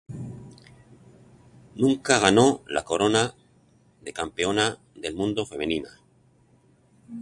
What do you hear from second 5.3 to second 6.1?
Femenina.